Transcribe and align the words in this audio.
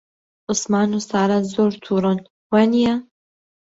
عوسمان 0.49 0.89
و 0.97 0.99
سارا 1.09 1.37
زۆر 1.53 1.71
تووڕەن، 1.83 2.19
وانییە؟ 2.51 2.93